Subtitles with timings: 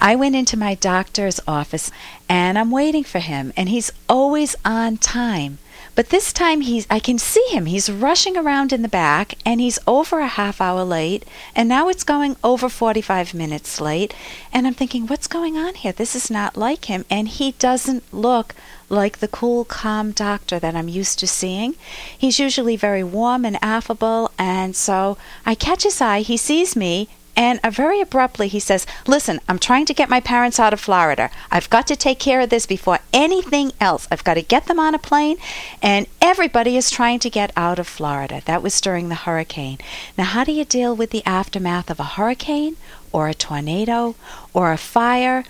[0.00, 1.90] I went into my doctor's office
[2.28, 5.58] and I'm waiting for him, and he's always on time.
[5.98, 7.66] But this time he's I can see him.
[7.66, 11.24] He's rushing around in the back and he's over a half hour late
[11.56, 14.14] and now it's going over 45 minutes late
[14.52, 15.90] and I'm thinking what's going on here?
[15.90, 18.54] This is not like him and he doesn't look
[18.88, 21.74] like the cool calm doctor that I'm used to seeing.
[22.16, 27.08] He's usually very warm and affable and so I catch his eye, he sees me
[27.38, 30.80] and uh, very abruptly, he says, Listen, I'm trying to get my parents out of
[30.80, 31.30] Florida.
[31.52, 34.08] I've got to take care of this before anything else.
[34.10, 35.36] I've got to get them on a plane,
[35.80, 38.42] and everybody is trying to get out of Florida.
[38.46, 39.78] That was during the hurricane.
[40.18, 42.76] Now, how do you deal with the aftermath of a hurricane,
[43.12, 44.16] or a tornado,
[44.52, 45.44] or a fire,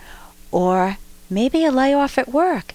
[0.53, 0.99] or
[1.31, 2.75] maybe a layoff at work?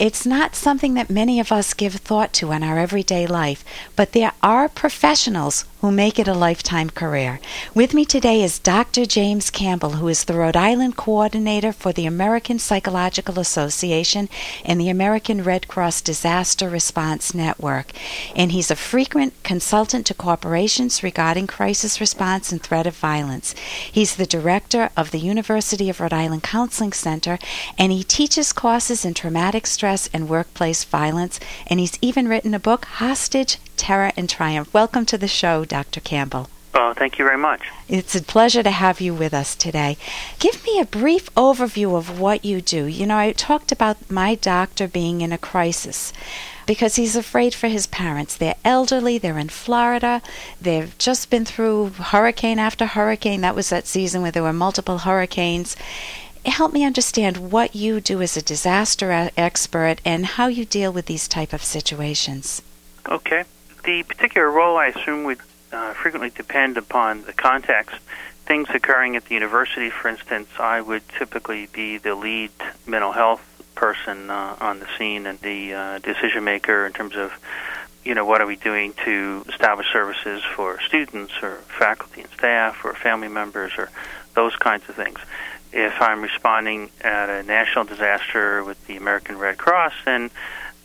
[0.00, 3.64] It's not something that many of us give thought to in our everyday life,
[3.94, 7.40] but there are professionals who make it a lifetime career.
[7.74, 9.06] With me today is Dr.
[9.06, 14.28] James Campbell, who is the Rhode Island coordinator for the American Psychological Association
[14.64, 17.92] and the American Red Cross Disaster Response Network.
[18.36, 23.54] And he's a frequent consultant to corporations regarding crisis response and threat of violence.
[23.90, 27.38] He's the director of the University of Rhode Island Counseling Center,
[27.78, 31.40] and he teaches courses in traumatic stress and workplace violence.
[31.66, 34.74] And he's even written a book, Hostage Terror and Triumph.
[34.74, 36.00] Welcome to the show, Dr.
[36.00, 36.50] Campbell.
[36.74, 37.62] Oh, thank you very much.
[37.88, 39.96] It's a pleasure to have you with us today.
[40.38, 42.84] Give me a brief overview of what you do.
[42.84, 46.12] You know, I talked about my doctor being in a crisis
[46.66, 48.36] because he's afraid for his parents.
[48.36, 50.20] They're elderly, they're in Florida,
[50.60, 53.40] they've just been through hurricane after hurricane.
[53.40, 55.74] That was that season where there were multiple hurricanes.
[56.44, 61.06] Help me understand what you do as a disaster expert and how you deal with
[61.06, 62.60] these type of situations.
[63.08, 63.44] Okay
[63.84, 65.38] the particular role I assume would
[65.72, 67.96] uh, frequently depend upon the context.
[68.46, 72.50] Things occurring at the university, for instance, I would typically be the lead
[72.86, 73.42] mental health
[73.74, 77.32] person uh, on the scene and the uh, decision maker in terms of,
[78.04, 82.84] you know, what are we doing to establish services for students or faculty and staff
[82.84, 83.90] or family members or
[84.34, 85.18] those kinds of things.
[85.72, 90.30] If I'm responding at a national disaster with the American Red Cross, then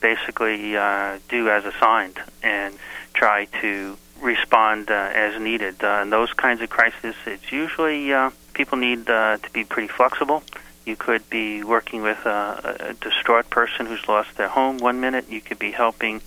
[0.05, 2.75] basically uh, do as assigned and
[3.15, 5.83] try to respond uh, as needed.
[5.83, 9.87] Uh, in those kinds of crises, it's usually uh, people need uh, to be pretty
[9.87, 10.43] flexible.
[10.85, 15.25] You could be working with a, a distraught person who's lost their home one minute.
[15.27, 16.21] You could be helping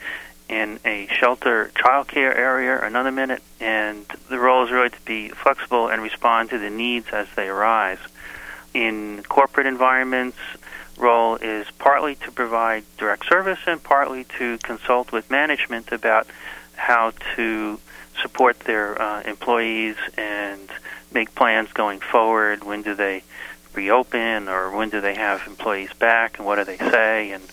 [0.49, 3.43] in a shelter childcare area another minute.
[3.61, 7.47] And the role is really to be flexible and respond to the needs as they
[7.47, 8.01] arise.
[8.75, 10.39] In corporate environments,
[10.99, 16.27] role is partly to provide direct service and partly to consult with management about
[16.77, 17.81] how to
[18.23, 20.69] support their uh, employees and
[21.13, 22.65] make plans going forward.
[22.65, 23.23] When do they
[23.75, 27.45] reopen, or when do they have employees back, and what do they say, and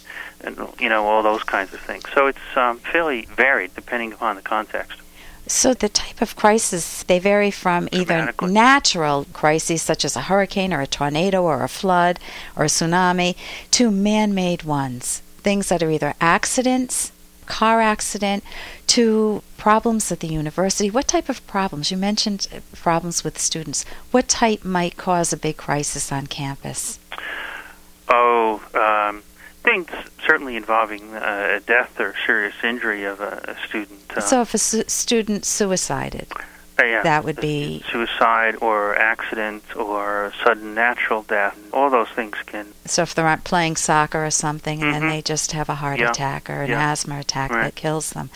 [0.42, 2.04] and you know all those kinds of things.
[2.14, 5.00] So it's um, fairly varied depending upon the context.
[5.48, 10.74] So the type of crisis they vary from either natural crises such as a hurricane
[10.74, 12.20] or a tornado or a flood
[12.56, 13.36] or a tsunami
[13.72, 15.22] to man-made ones.
[15.38, 17.12] Things that are either accidents,
[17.46, 18.44] car accident,
[18.88, 20.90] to problems at the university.
[20.90, 21.92] What type of problems?
[21.92, 23.86] You mentioned problems with students.
[24.10, 26.98] What type might cause a big crisis on campus?
[28.10, 29.24] Oh, um,
[29.66, 29.90] things
[30.26, 34.02] certainly involving uh, a death or serious injury of a, a student.
[34.16, 36.28] Uh, so, if a su- student suicided,
[36.80, 41.58] uh, yeah, that would be suicide or accident or sudden natural death.
[41.74, 42.68] All those things can.
[42.86, 45.02] So, if they're playing soccer or something, and mm-hmm.
[45.02, 46.12] then they just have a heart yeah.
[46.12, 46.92] attack or an yeah.
[46.92, 47.64] asthma attack right.
[47.64, 48.30] that kills them.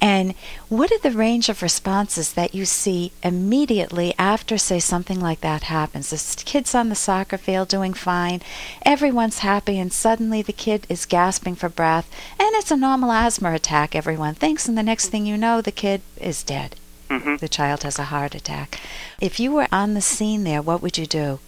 [0.00, 0.34] And
[0.68, 5.64] what are the range of responses that you see immediately after, say, something like that
[5.64, 6.10] happens?
[6.10, 8.42] The kid's on the soccer field doing fine,
[8.82, 13.52] everyone's happy, and suddenly the kid is gasping for breath, and it's a normal asthma
[13.52, 16.76] attack, everyone thinks, and the next thing you know, the kid is dead.
[17.08, 17.36] Mm-hmm.
[17.36, 18.80] The child has a heart attack.
[19.20, 21.38] If you were on the scene there, what would you do?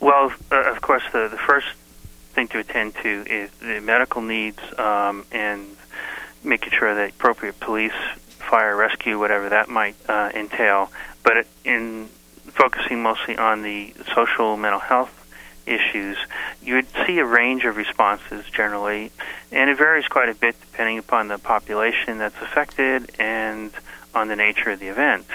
[0.00, 1.66] Well, uh, of course, the, the first
[2.34, 5.66] thing to attend to is the medical needs um, and
[6.48, 7.92] making sure that appropriate police,
[8.38, 10.90] fire, rescue, whatever that might uh, entail.
[11.22, 12.08] But in
[12.46, 15.14] focusing mostly on the social mental health
[15.66, 16.16] issues,
[16.62, 19.12] you would see a range of responses generally,
[19.52, 23.70] and it varies quite a bit depending upon the population that's affected and
[24.14, 25.26] on the nature of the event.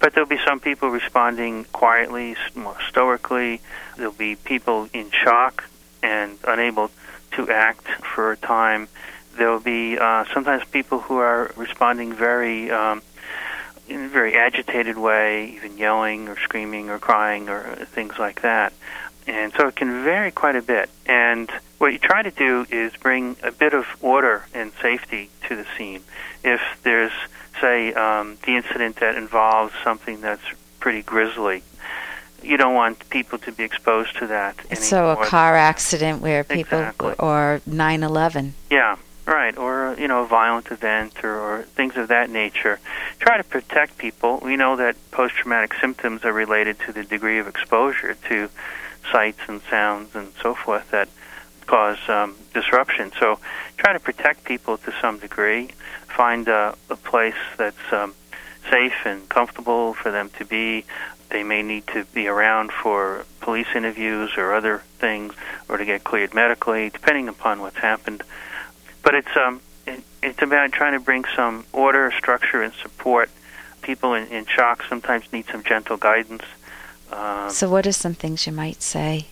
[0.00, 3.60] But there'll be some people responding quietly, more stoically.
[3.96, 5.64] There'll be people in shock
[6.02, 6.90] and unable
[7.32, 8.88] to act for a time
[9.36, 13.02] there will be uh, sometimes people who are responding very um,
[13.88, 18.72] in a very agitated way, even yelling or screaming or crying or things like that.
[19.26, 20.90] And so it can vary quite a bit.
[21.06, 25.56] And what you try to do is bring a bit of order and safety to
[25.56, 26.02] the scene.
[26.42, 27.12] If there's,
[27.60, 30.44] say, um, the incident that involves something that's
[30.80, 31.62] pretty grisly,
[32.42, 34.56] you don't want people to be exposed to that.
[34.76, 37.14] So a car accident where people exactly.
[37.18, 38.52] or 9/11.
[38.70, 39.56] Yeah, right.
[39.56, 42.78] Or you know, a violent event or, or things of that nature.
[43.18, 44.40] Try to protect people.
[44.42, 48.50] We know that post-traumatic symptoms are related to the degree of exposure to
[49.10, 51.08] sights and sounds and so forth that
[51.66, 53.12] cause um, disruption.
[53.18, 53.38] So
[53.76, 55.70] try to protect people to some degree.
[56.08, 58.14] Find a, a place that's um,
[58.70, 60.84] safe and comfortable for them to be.
[61.30, 65.34] They may need to be around for police interviews or other things,
[65.68, 68.22] or to get cleared medically, depending upon what's happened.
[69.04, 73.30] But it's um, it, it's about trying to bring some order, structure, and support.
[73.82, 76.42] People in, in shock sometimes need some gentle guidance.
[77.12, 79.26] Um, So what are some things you might say?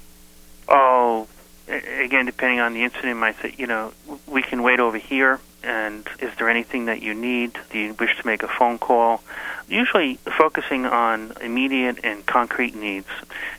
[0.68, 1.26] oh,
[1.68, 3.92] again, depending on the incident, might say, you know,
[4.26, 5.40] we can wait over here.
[5.64, 7.58] And is there anything that you need?
[7.70, 9.22] Do you wish to make a phone call?
[9.68, 13.06] Usually focusing on immediate and concrete needs.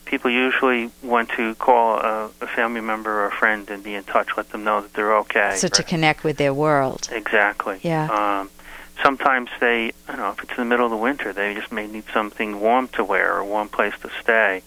[0.06, 4.04] People usually want to call a, a family member or a friend and be in
[4.04, 5.56] touch, let them know that they're okay.
[5.56, 7.08] So to connect with their world.
[7.12, 7.80] Exactly.
[7.82, 8.10] Yeah.
[8.12, 8.50] Um,
[9.02, 11.72] sometimes they, I don't know, if it's in the middle of the winter, they just
[11.72, 14.62] may need something warm to wear or a warm place to stay.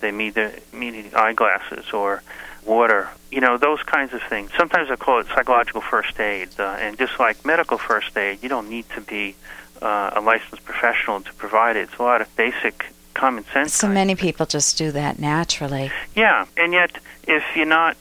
[0.00, 2.22] They need, the, need eyeglasses or
[2.64, 3.08] water.
[3.30, 4.50] You know, those kinds of things.
[4.56, 6.48] Sometimes I call it psychological first aid.
[6.58, 9.34] Uh, and just like medical first aid, you don't need to be
[9.82, 11.88] uh, a licensed professional to provide it.
[11.90, 13.74] It's a lot of basic common sense.
[13.74, 15.90] So many people just do that naturally.
[16.14, 17.96] yeah, and yet if you're not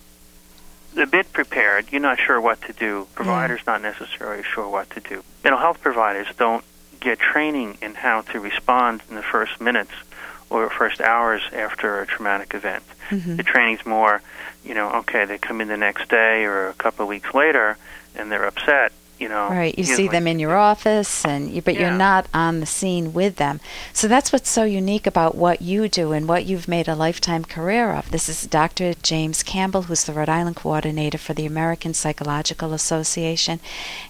[0.95, 3.07] a bit prepared, you're not sure what to do.
[3.15, 5.23] Providers not necessarily sure what to do.
[5.43, 6.63] Mental health providers don't
[7.00, 9.91] get training in how to respond in the first minutes
[10.49, 12.83] or first hours after a traumatic event.
[13.09, 13.38] Mhm.
[13.38, 14.21] The training's more,
[14.63, 17.77] you know, okay, they come in the next day or a couple of weeks later
[18.15, 18.91] and they're upset.
[19.19, 22.59] You know, Right, you see them in your office, and you, but you're not on
[22.59, 23.59] the scene with them.
[23.91, 27.43] So that's what's so unique about what you do and what you've made a lifetime
[27.43, 28.11] career of.
[28.11, 28.93] This is Dr.
[28.93, 33.59] James Campbell, who's the Rhode Island coordinator for the American Psychological Association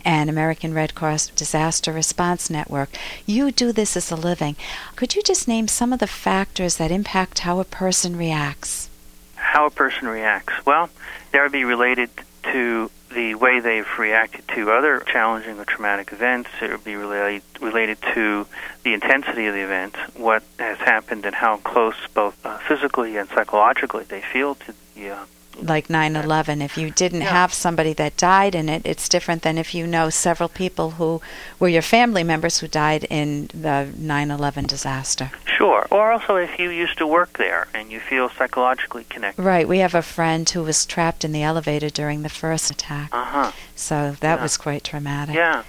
[0.03, 2.89] and American Red Cross Disaster Response Network.
[3.25, 4.57] You do this as a living.
[4.97, 8.89] Could you just name some of the factors that impact how a person reacts?
[9.37, 10.53] how a person reacts.
[10.65, 10.89] Well,
[11.31, 12.09] that would be related
[12.51, 16.51] to the way they've reacted to other challenging or traumatic events.
[16.61, 18.45] It would be related related to
[18.83, 23.27] the intensity of the event, what has happened, and how close, both uh, physically and
[23.29, 25.09] psychologically, they feel to the.
[25.09, 25.25] Uh,
[25.59, 27.31] like 9/11 if you didn't Yeah.
[27.39, 31.19] have somebody that died in it it's different than if you know several people who
[31.59, 35.31] were your family members who died in the 9/11 disaster
[35.67, 35.87] sure.
[35.91, 39.41] Or also, if you used to work there and you feel psychologically connected.
[39.43, 43.09] right we have a friend who was trapped in the elevator during the first attack
[43.11, 43.51] Uh huh.
[43.75, 44.43] so that Yeah.
[44.45, 45.63] was quite traumatic Yeah.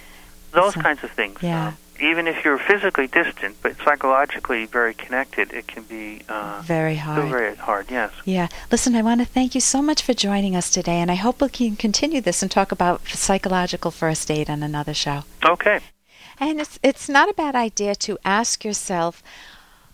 [0.52, 1.38] Those So- kinds of things.
[1.42, 1.72] Yeah.
[2.00, 7.28] Even if you're physically distant but psychologically very connected, it can be uh, very hard
[7.28, 7.84] very hard.
[7.90, 8.10] Yes.
[8.24, 11.18] yeah listen i want to thank you so much for joining us today and i
[11.24, 15.18] hope we can continue this and talk about psychological first aid on another show
[15.54, 15.78] Okay.
[16.40, 19.14] And it's it's not a bad idea to ask yourself,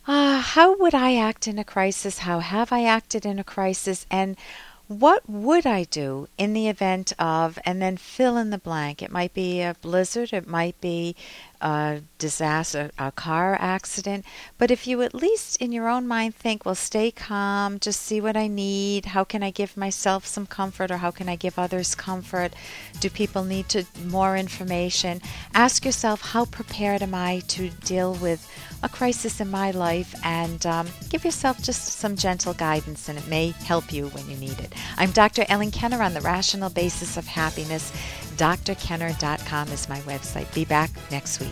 [0.06, 2.18] uh, how would I act in a crisis?
[2.18, 4.06] How have I acted in a crisis?
[4.10, 4.36] And
[4.86, 9.02] what would I do in the event of, and then fill in the blank.
[9.02, 11.16] It might be a blizzard, it might be
[11.64, 14.26] a disaster, a car accident.
[14.58, 18.20] But if you at least in your own mind think, well, stay calm, just see
[18.20, 19.06] what I need.
[19.06, 22.52] How can I give myself some comfort or how can I give others comfort?
[23.00, 25.22] Do people need to more information?
[25.54, 28.46] Ask yourself, how prepared am I to deal with
[28.82, 33.26] a crisis in my life and um, give yourself just some gentle guidance, and it
[33.28, 34.73] may help you when you need it.
[34.96, 35.44] I'm Dr.
[35.48, 37.92] Ellen Kenner on the Rational Basis of Happiness.
[38.36, 40.52] drkenner.com is my website.
[40.54, 41.50] Be back next week.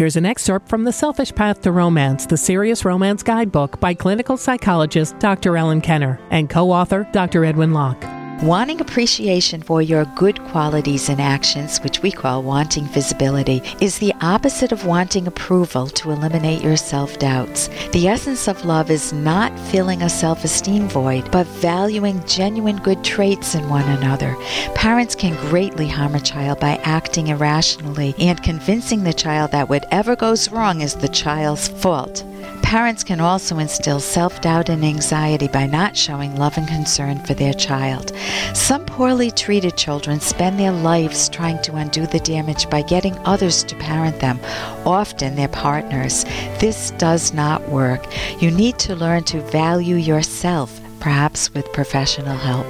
[0.00, 4.38] Here's an excerpt from The Selfish Path to Romance, the Serious Romance Guidebook by clinical
[4.38, 5.58] psychologist Dr.
[5.58, 7.44] Ellen Kenner and co author Dr.
[7.44, 8.19] Edwin Locke.
[8.42, 14.14] Wanting appreciation for your good qualities and actions, which we call wanting visibility, is the
[14.22, 17.68] opposite of wanting approval to eliminate your self doubts.
[17.92, 23.04] The essence of love is not filling a self esteem void, but valuing genuine good
[23.04, 24.34] traits in one another.
[24.74, 30.16] Parents can greatly harm a child by acting irrationally and convincing the child that whatever
[30.16, 32.24] goes wrong is the child's fault.
[32.62, 37.34] Parents can also instill self doubt and anxiety by not showing love and concern for
[37.34, 38.12] their child.
[38.54, 43.64] Some poorly treated children spend their lives trying to undo the damage by getting others
[43.64, 44.38] to parent them,
[44.86, 46.24] often their partners.
[46.58, 48.06] This does not work.
[48.40, 52.66] You need to learn to value yourself, perhaps with professional help.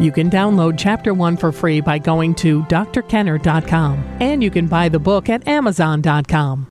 [0.00, 4.88] You can download Chapter 1 for free by going to drkenner.com, and you can buy
[4.88, 6.68] the book at amazon.com.